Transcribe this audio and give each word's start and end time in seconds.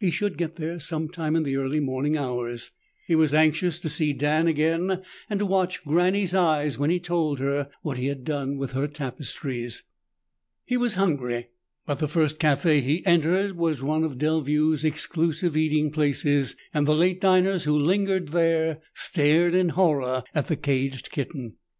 He 0.00 0.10
should 0.10 0.36
get 0.36 0.56
there 0.56 0.80
some 0.80 1.08
time 1.08 1.36
in 1.36 1.44
the 1.44 1.56
early 1.56 1.78
morning 1.78 2.16
hours. 2.16 2.72
He 3.06 3.14
was 3.14 3.32
anxious 3.32 3.78
to 3.78 3.88
see 3.88 4.12
Dan 4.12 4.48
again 4.48 5.04
and 5.30 5.38
to 5.38 5.46
watch 5.46 5.84
Granny's 5.84 6.34
eyes 6.34 6.76
when 6.76 6.90
he 6.90 6.98
told 6.98 7.38
her 7.38 7.68
what 7.82 7.96
he 7.96 8.08
had 8.08 8.24
done 8.24 8.56
with 8.58 8.72
her 8.72 8.88
tapestries. 8.88 9.84
He 10.64 10.76
was 10.76 10.94
hungry, 10.94 11.50
but 11.86 12.00
the 12.00 12.08
first 12.08 12.40
café 12.40 12.80
he 12.82 13.06
entered 13.06 13.52
was 13.52 13.80
one 13.80 14.02
of 14.02 14.18
Delview's 14.18 14.84
exclusive 14.84 15.56
eating 15.56 15.92
places 15.92 16.56
and 16.74 16.84
the 16.84 16.92
late 16.96 17.20
diners 17.20 17.62
who 17.62 17.76
still 17.76 17.80
lingered 17.86 18.28
there 18.30 18.80
stared 18.94 19.54
in 19.54 19.68
horror 19.68 20.24
at 20.34 20.48
the 20.48 20.56
caged 20.56 21.12
kitten. 21.12 21.54